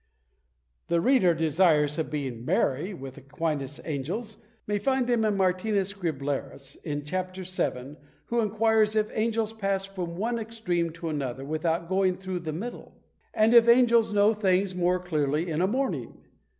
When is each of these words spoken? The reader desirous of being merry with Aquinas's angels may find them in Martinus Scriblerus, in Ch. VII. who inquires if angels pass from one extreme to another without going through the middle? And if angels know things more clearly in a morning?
The 0.87 0.99
reader 0.99 1.35
desirous 1.35 1.99
of 1.99 2.09
being 2.09 2.43
merry 2.43 2.91
with 2.91 3.19
Aquinas's 3.19 3.79
angels 3.85 4.37
may 4.65 4.79
find 4.79 5.05
them 5.05 5.23
in 5.23 5.37
Martinus 5.37 5.89
Scriblerus, 5.93 6.75
in 6.83 7.03
Ch. 7.05 7.11
VII. 7.11 7.97
who 8.25 8.39
inquires 8.39 8.95
if 8.95 9.15
angels 9.15 9.53
pass 9.53 9.85
from 9.85 10.15
one 10.15 10.39
extreme 10.39 10.91
to 10.93 11.09
another 11.09 11.45
without 11.45 11.87
going 11.87 12.15
through 12.15 12.39
the 12.39 12.51
middle? 12.51 12.99
And 13.31 13.53
if 13.53 13.67
angels 13.67 14.11
know 14.11 14.33
things 14.33 14.73
more 14.73 14.97
clearly 14.99 15.47
in 15.51 15.61
a 15.61 15.67
morning? 15.67 16.17